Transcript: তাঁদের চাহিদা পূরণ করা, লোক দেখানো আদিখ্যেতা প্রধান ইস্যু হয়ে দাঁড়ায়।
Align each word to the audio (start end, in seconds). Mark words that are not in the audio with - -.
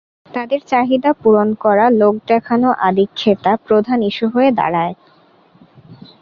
তাঁদের 0.31 0.61
চাহিদা 0.67 1.11
পূরণ 1.21 1.49
করা, 1.55 1.85
লোক 1.91 2.15
দেখানো 2.27 2.67
আদিখ্যেতা 2.87 3.51
প্রধান 3.65 3.99
ইস্যু 4.09 4.25
হয়ে 4.33 4.49
দাঁড়ায়। 4.51 4.93